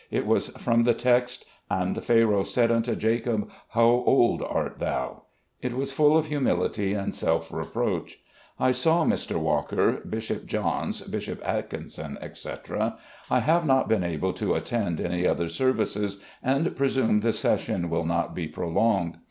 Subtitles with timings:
[0.09, 5.25] It was from the text, 'and Pharaoh said unto Jacob, how old art thou?'
[5.61, 8.17] It was full of humility and self reproach.
[8.59, 9.35] I saw Mr.
[9.37, 12.97] Walker, Bishop Johns, Bishop Atkinson, etc.
[13.29, 18.05] I have not been able to attend any other services, and presume the session will
[18.07, 19.17] not be prolonged.